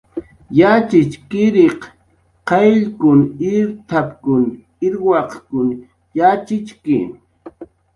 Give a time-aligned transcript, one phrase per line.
[0.59, 1.81] "Yatxchiriq
[2.49, 3.19] qayllkun
[3.57, 4.01] irt""p""a,
[4.87, 5.31] irwaq
[6.17, 6.97] yatxichki."